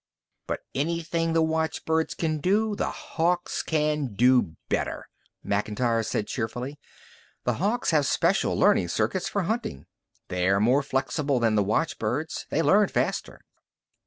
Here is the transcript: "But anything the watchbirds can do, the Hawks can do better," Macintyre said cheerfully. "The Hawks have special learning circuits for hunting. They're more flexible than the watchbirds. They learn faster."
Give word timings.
"But 0.47 0.61
anything 0.73 1.33
the 1.33 1.43
watchbirds 1.43 2.15
can 2.15 2.39
do, 2.39 2.75
the 2.75 2.89
Hawks 2.89 3.61
can 3.61 4.15
do 4.15 4.55
better," 4.67 5.07
Macintyre 5.43 6.01
said 6.01 6.25
cheerfully. 6.25 6.79
"The 7.43 7.53
Hawks 7.61 7.91
have 7.91 8.07
special 8.07 8.55
learning 8.57 8.87
circuits 8.87 9.29
for 9.29 9.43
hunting. 9.43 9.85
They're 10.29 10.59
more 10.59 10.81
flexible 10.81 11.39
than 11.39 11.53
the 11.53 11.61
watchbirds. 11.63 12.47
They 12.49 12.63
learn 12.63 12.87
faster." 12.87 13.41